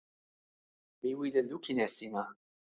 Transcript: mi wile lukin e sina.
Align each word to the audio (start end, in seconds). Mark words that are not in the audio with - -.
mi 1.01 1.11
wile 1.19 1.41
lukin 1.49 1.79
e 1.85 1.87
sina. 1.95 2.23